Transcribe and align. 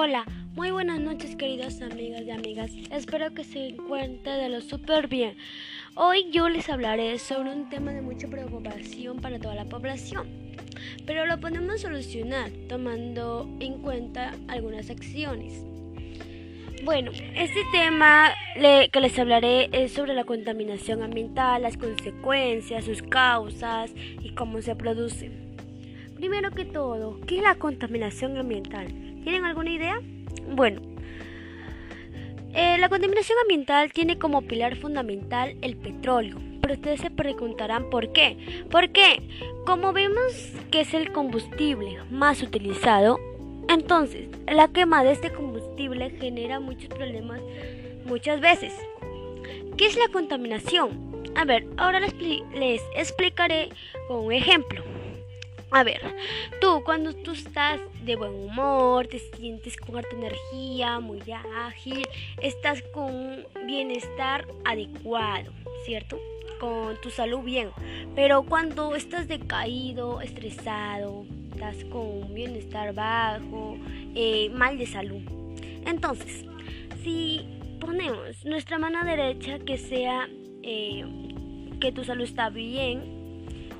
Hola, 0.00 0.24
muy 0.54 0.70
buenas 0.70 1.00
noches 1.00 1.34
queridas 1.34 1.82
amigas 1.82 2.22
y 2.22 2.30
amigas. 2.30 2.70
Espero 2.92 3.34
que 3.34 3.42
se 3.42 3.70
encuentren 3.70 4.38
de 4.38 4.48
lo 4.48 4.60
súper 4.60 5.08
bien. 5.08 5.36
Hoy 5.96 6.30
yo 6.30 6.48
les 6.48 6.68
hablaré 6.68 7.18
sobre 7.18 7.50
un 7.50 7.68
tema 7.68 7.90
de 7.90 8.00
mucha 8.00 8.28
preocupación 8.28 9.18
para 9.18 9.40
toda 9.40 9.56
la 9.56 9.64
población, 9.64 10.28
pero 11.04 11.26
lo 11.26 11.40
podemos 11.40 11.80
solucionar 11.80 12.48
tomando 12.68 13.50
en 13.58 13.82
cuenta 13.82 14.36
algunas 14.46 14.88
acciones. 14.88 15.64
Bueno, 16.84 17.10
este 17.34 17.64
tema 17.72 18.30
que 18.54 19.00
les 19.00 19.18
hablaré 19.18 19.68
es 19.72 19.94
sobre 19.94 20.14
la 20.14 20.22
contaminación 20.22 21.02
ambiental, 21.02 21.62
las 21.62 21.76
consecuencias, 21.76 22.84
sus 22.84 23.02
causas 23.02 23.90
y 24.22 24.30
cómo 24.36 24.62
se 24.62 24.76
produce. 24.76 25.32
Primero 26.14 26.52
que 26.52 26.64
todo, 26.64 27.18
¿qué 27.26 27.38
es 27.38 27.42
la 27.42 27.56
contaminación 27.56 28.36
ambiental? 28.36 29.07
¿Tienen 29.28 29.44
alguna 29.44 29.70
idea? 29.70 30.00
Bueno, 30.52 30.80
eh, 32.54 32.78
la 32.78 32.88
contaminación 32.88 33.36
ambiental 33.42 33.92
tiene 33.92 34.18
como 34.18 34.40
pilar 34.40 34.74
fundamental 34.76 35.54
el 35.60 35.76
petróleo, 35.76 36.38
pero 36.62 36.72
ustedes 36.72 37.00
se 37.02 37.10
preguntarán 37.10 37.90
por 37.90 38.10
qué. 38.14 38.38
Porque, 38.70 39.20
como 39.66 39.92
vemos 39.92 40.32
que 40.70 40.80
es 40.80 40.94
el 40.94 41.12
combustible 41.12 41.98
más 42.10 42.42
utilizado, 42.42 43.20
entonces 43.68 44.30
la 44.50 44.68
quema 44.68 45.04
de 45.04 45.12
este 45.12 45.30
combustible 45.30 46.08
genera 46.18 46.58
muchos 46.58 46.88
problemas 46.88 47.42
muchas 48.06 48.40
veces. 48.40 48.72
¿Qué 49.76 49.88
es 49.88 49.98
la 49.98 50.08
contaminación? 50.10 51.22
A 51.34 51.44
ver, 51.44 51.66
ahora 51.76 52.00
les, 52.00 52.14
les 52.54 52.80
explicaré 52.96 53.68
con 54.08 54.24
un 54.24 54.32
ejemplo. 54.32 54.82
A 55.70 55.84
ver, 55.84 56.00
tú 56.62 56.82
cuando 56.82 57.12
tú 57.12 57.32
estás 57.32 57.80
de 58.02 58.16
buen 58.16 58.32
humor, 58.32 59.06
te 59.06 59.18
sientes 59.18 59.76
con 59.76 59.96
harta 59.96 60.16
energía, 60.16 60.98
muy 60.98 61.20
ágil, 61.30 62.08
estás 62.40 62.80
con 62.94 63.14
un 63.14 63.44
bienestar 63.66 64.46
adecuado, 64.64 65.52
¿cierto? 65.84 66.18
Con 66.58 66.98
tu 67.02 67.10
salud 67.10 67.40
bien. 67.40 67.70
Pero 68.14 68.44
cuando 68.44 68.94
estás 68.94 69.28
decaído, 69.28 70.22
estresado, 70.22 71.26
estás 71.52 71.84
con 71.84 72.00
un 72.00 72.34
bienestar 72.34 72.94
bajo, 72.94 73.76
eh, 74.14 74.48
mal 74.50 74.78
de 74.78 74.86
salud. 74.86 75.20
Entonces, 75.84 76.46
si 77.02 77.46
ponemos 77.78 78.42
nuestra 78.46 78.78
mano 78.78 79.04
derecha 79.04 79.58
que 79.58 79.76
sea 79.76 80.30
eh, 80.62 81.04
que 81.78 81.92
tu 81.92 82.04
salud 82.04 82.24
está 82.24 82.48
bien, 82.48 83.18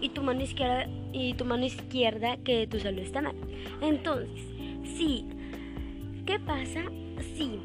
y 0.00 0.10
tu 0.10 0.22
mano 0.22 0.42
izquierda 0.42 0.86
y 1.12 1.34
tu 1.34 1.44
mano 1.44 1.64
izquierda 1.64 2.36
que 2.38 2.66
tu 2.66 2.78
salud 2.78 3.00
está 3.00 3.22
mal. 3.22 3.36
Entonces, 3.80 4.44
sí, 4.96 5.24
¿qué 6.26 6.38
pasa 6.38 6.82
si 7.36 7.58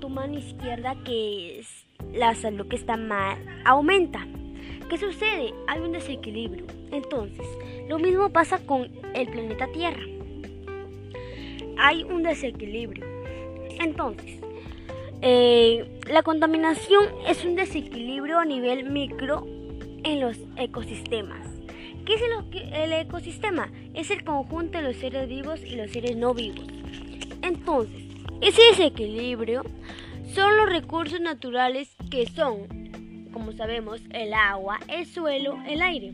tu 0.00 0.08
mano 0.08 0.38
izquierda 0.38 0.96
que 1.04 1.60
es 1.60 1.86
la 2.12 2.34
salud 2.34 2.66
que 2.68 2.76
está 2.76 2.96
mal 2.96 3.38
aumenta? 3.64 4.26
¿Qué 4.88 4.98
sucede? 4.98 5.52
Hay 5.66 5.80
un 5.80 5.92
desequilibrio. 5.92 6.64
Entonces, 6.92 7.46
lo 7.88 7.98
mismo 7.98 8.30
pasa 8.30 8.58
con 8.64 8.88
el 9.14 9.28
planeta 9.28 9.66
Tierra. 9.72 10.02
Hay 11.78 12.04
un 12.04 12.22
desequilibrio. 12.22 13.04
Entonces, 13.80 14.40
eh, 15.22 16.00
la 16.08 16.22
contaminación 16.22 17.04
es 17.26 17.44
un 17.44 17.56
desequilibrio 17.56 18.38
a 18.38 18.44
nivel 18.44 18.90
micro 18.90 19.44
en 20.04 20.20
los 20.20 20.38
ecosistemas. 20.56 21.55
¿Qué 22.06 22.14
es 22.14 22.22
el, 22.72 22.92
ecosistema? 22.92 23.68
Es 23.92 24.12
el 24.12 24.22
conjunto 24.22 24.78
de 24.78 24.84
los 24.84 24.96
seres 24.96 25.28
vivos 25.28 25.60
y 25.64 25.74
los 25.74 25.90
seres 25.90 26.16
no 26.16 26.34
vivos. 26.34 26.64
Entonces, 27.42 28.04
ese 28.40 28.62
desequilibrio 28.70 29.64
son 30.32 30.56
los 30.56 30.68
recursos 30.68 31.20
naturales 31.20 31.96
que 32.08 32.26
son, 32.26 33.28
como 33.32 33.50
sabemos, 33.50 34.00
el 34.10 34.34
agua, 34.34 34.78
el 34.86 35.04
suelo, 35.04 35.58
el 35.66 35.82
aire. 35.82 36.12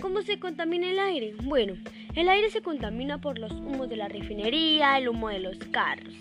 ¿Cómo 0.00 0.22
se 0.22 0.38
contamina 0.38 0.90
el 0.90 0.98
aire? 0.98 1.34
Bueno, 1.42 1.74
el 2.14 2.30
aire 2.30 2.48
se 2.48 2.62
contamina 2.62 3.20
por 3.20 3.38
los 3.38 3.52
humos 3.52 3.90
de 3.90 3.96
la 3.96 4.08
refinería, 4.08 4.96
el 4.96 5.10
humo 5.10 5.28
de 5.28 5.40
los 5.40 5.58
carros. 5.70 6.14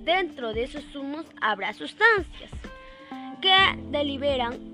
Dentro 0.00 0.54
de 0.54 0.62
esos 0.62 0.96
humos 0.96 1.26
habrá 1.42 1.74
sustancias 1.74 2.50
que 3.42 3.52
deliberan 3.90 4.73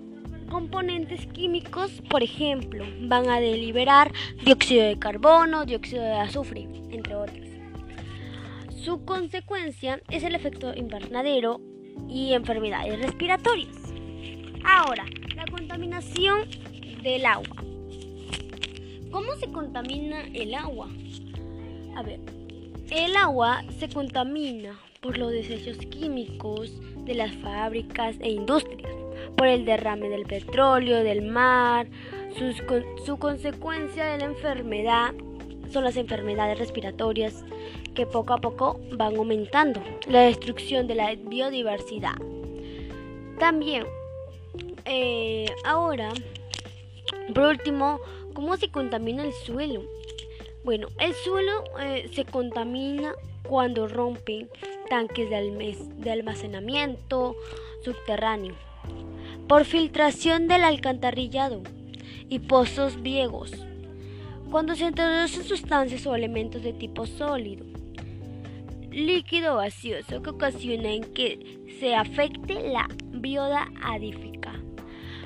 componentes 0.50 1.26
químicos, 1.28 2.02
por 2.10 2.22
ejemplo, 2.22 2.84
van 3.02 3.30
a 3.30 3.40
deliberar 3.40 4.12
dióxido 4.44 4.84
de 4.84 4.98
carbono, 4.98 5.64
dióxido 5.64 6.02
de 6.02 6.12
azufre, 6.12 6.68
entre 6.90 7.14
otros. 7.14 7.46
Su 8.84 9.04
consecuencia 9.04 10.02
es 10.10 10.22
el 10.24 10.34
efecto 10.34 10.74
invernadero 10.74 11.60
y 12.08 12.34
enfermedades 12.34 13.00
respiratorias. 13.00 13.76
Ahora, 14.64 15.06
la 15.34 15.46
contaminación 15.46 16.48
del 17.02 17.24
agua. 17.24 17.56
¿Cómo 19.10 19.34
se 19.36 19.50
contamina 19.50 20.22
el 20.34 20.54
agua? 20.54 20.88
A 21.96 22.02
ver, 22.02 22.20
el 22.90 23.16
agua 23.16 23.64
se 23.78 23.88
contamina 23.88 24.78
por 25.00 25.16
los 25.16 25.32
desechos 25.32 25.78
químicos 25.78 26.72
de 27.04 27.14
las 27.14 27.34
fábricas 27.36 28.16
e 28.20 28.30
industrias 28.30 28.99
por 29.36 29.46
el 29.46 29.64
derrame 29.64 30.08
del 30.08 30.24
petróleo, 30.24 31.02
del 31.02 31.22
mar. 31.22 31.86
su 33.04 33.18
consecuencia 33.18 34.04
de 34.06 34.18
la 34.18 34.24
enfermedad 34.24 35.12
son 35.70 35.84
las 35.84 35.96
enfermedades 35.96 36.58
respiratorias 36.58 37.44
que 37.94 38.06
poco 38.06 38.34
a 38.34 38.38
poco 38.38 38.80
van 38.92 39.16
aumentando, 39.16 39.82
la 40.08 40.20
destrucción 40.22 40.86
de 40.86 40.94
la 40.94 41.14
biodiversidad. 41.14 42.14
También, 43.38 43.84
eh, 44.84 45.46
ahora, 45.64 46.12
por 47.34 47.44
último, 47.44 48.00
¿cómo 48.34 48.56
se 48.56 48.70
contamina 48.70 49.24
el 49.24 49.32
suelo? 49.32 49.82
Bueno, 50.64 50.88
el 50.98 51.14
suelo 51.14 51.64
eh, 51.80 52.08
se 52.12 52.24
contamina 52.24 53.14
cuando 53.42 53.88
rompen 53.88 54.50
tanques 54.88 55.30
de 55.30 56.10
almacenamiento 56.10 57.34
subterráneo 57.82 58.54
por 59.50 59.64
filtración 59.64 60.46
del 60.46 60.62
alcantarillado 60.62 61.62
y 62.28 62.38
pozos 62.38 63.02
viejos, 63.02 63.50
cuando 64.48 64.76
se 64.76 64.84
introducen 64.84 65.42
sustancias 65.42 66.06
o 66.06 66.14
elementos 66.14 66.62
de 66.62 66.72
tipo 66.72 67.04
sólido, 67.04 67.66
líquido 68.92 69.56
gaseoso 69.56 70.22
que 70.22 70.30
ocasiona 70.30 70.92
en 70.92 71.02
que 71.02 71.58
se 71.80 71.96
afecte 71.96 72.70
la 72.70 72.86
bioda 73.12 73.66
adífica. 73.82 74.52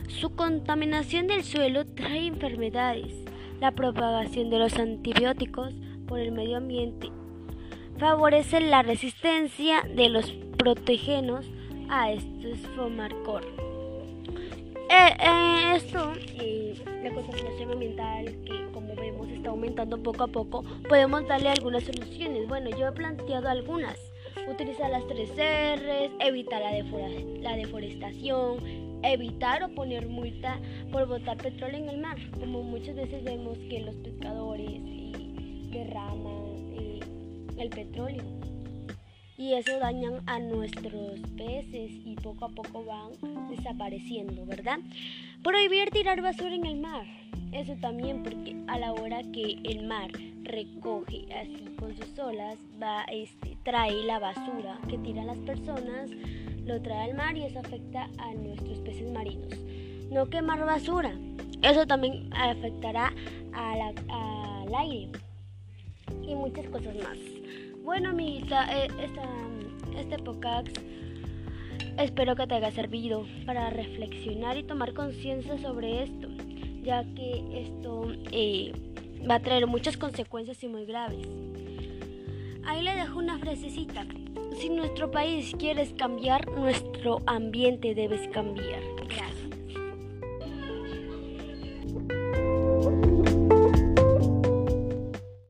Su 0.09 0.35
contaminación 0.35 1.27
del 1.27 1.45
suelo 1.45 1.85
trae 1.85 2.27
enfermedades, 2.27 3.13
la 3.61 3.73
propagación 3.73 4.49
de 4.49 4.59
los 4.59 4.73
antibióticos 4.79 5.75
por 6.09 6.19
el 6.19 6.33
medio 6.33 6.57
ambiente 6.57 7.11
favorece 7.99 8.63
la 8.63 8.83
resistencia 8.83 9.83
de 9.83 10.09
los 10.09 10.31
protegenos 10.57 11.45
a 11.91 12.11
estos 12.11 12.59
fomacor. 12.75 13.74
Eh, 14.95 15.17
eh, 15.19 15.73
esto, 15.75 16.13
y 16.41 16.75
la 17.03 17.13
contaminación 17.13 17.73
ambiental, 17.73 18.27
que 18.45 18.65
como 18.73 18.95
vemos 18.95 19.29
está 19.29 19.49
aumentando 19.49 20.01
poco 20.01 20.23
a 20.23 20.29
poco, 20.29 20.63
podemos 20.89 21.27
darle 21.27 21.49
algunas 21.49 21.83
soluciones. 21.83 22.47
Bueno, 22.47 22.71
yo 22.71 22.87
he 22.87 22.93
planteado 22.93 23.49
algunas. 23.49 23.99
Utilizar 24.49 24.91
las 24.91 25.05
tres 25.09 25.31
R's, 25.31 26.13
evitar 26.21 26.63
la, 26.63 26.71
la 27.41 27.57
deforestación, 27.57 29.01
evitar 29.03 29.65
o 29.65 29.75
poner 29.75 30.07
multa 30.07 30.61
por 30.93 31.09
botar 31.09 31.39
petróleo 31.39 31.79
en 31.79 31.89
el 31.89 31.99
mar. 31.99 32.17
Como 32.39 32.63
muchas 32.63 32.95
veces 32.95 33.25
vemos 33.25 33.59
que 33.69 33.81
los 33.81 33.97
pescadores 33.97 34.71
eh, 34.71 35.13
derraman 35.73 36.45
el 37.59 37.69
petróleo 37.71 38.23
y 39.45 39.53
eso 39.53 39.79
dañan 39.79 40.23
a 40.25 40.39
nuestros 40.39 41.21
peces 41.37 41.91
y 42.03 42.17
poco 42.23 42.47
a 42.47 42.49
poco 42.49 42.83
van 42.83 43.51
desapareciendo, 43.51 44.47
¿verdad? 44.47 44.79
Prohibir 45.43 45.91
tirar 45.91 46.23
basura 46.23 46.55
en 46.55 46.65
el 46.65 46.81
mar. 46.81 47.05
Eso 47.53 47.75
también 47.75 48.23
porque 48.23 48.57
a 48.69 48.79
la 48.79 48.95
hora 48.95 49.21
que 49.35 49.59
el 49.65 49.87
mar 49.87 50.11
recoge 50.45 51.27
así 51.35 51.77
con 51.79 51.95
sus 51.95 52.19
olas, 52.19 52.57
va, 52.83 53.05
este, 53.13 53.59
trae 53.65 53.93
la 54.05 54.19
basura 54.19 54.79
que 54.89 54.97
tiran 54.97 55.27
las 55.27 55.39
personas, 55.41 56.09
lo 56.65 56.81
trae 56.81 57.11
al 57.11 57.15
mar 57.15 57.37
y 57.37 57.45
eso 57.45 57.59
afecta 57.59 58.09
a 58.17 58.33
nuestros 58.33 58.79
peces 58.79 59.13
marinos. 59.13 59.53
No 60.11 60.25
quemar 60.25 60.65
basura. 60.65 61.13
Eso 61.61 61.87
también 61.87 62.33
afectará 62.33 63.13
al 63.53 64.75
aire 64.75 65.11
y 66.27 66.35
muchas 66.35 66.67
cosas 66.69 66.97
más. 66.97 67.19
Bueno, 67.85 68.09
amiguita, 68.09 68.67
eh, 68.75 68.89
esta, 68.99 69.29
este 70.01 70.19
podcast 70.19 70.69
espero 71.99 72.35
que 72.35 72.47
te 72.47 72.55
haya 72.55 72.71
servido 72.71 73.27
para 73.45 73.69
reflexionar 73.69 74.57
y 74.57 74.63
tomar 74.63 74.95
conciencia 74.95 75.59
sobre 75.59 76.05
esto, 76.05 76.29
ya 76.83 77.05
que 77.15 77.45
esto 77.53 78.07
eh, 78.33 78.73
va 79.31 79.35
a 79.35 79.41
traer 79.41 79.67
muchas 79.67 79.99
consecuencias 79.99 80.65
y 80.65 80.69
muy 80.69 80.87
graves. 80.87 81.29
Ahí 82.65 82.83
le 82.83 82.95
dejo 82.95 83.19
una 83.19 83.39
frasecita. 83.39 84.07
si 84.59 84.71
nuestro 84.71 85.11
país 85.11 85.55
quieres 85.59 85.93
cambiar, 85.93 86.49
nuestro 86.53 87.19
ambiente 87.27 87.95
debes 87.95 88.27
cambiar. 88.29 88.81
Gracias. 88.97 89.34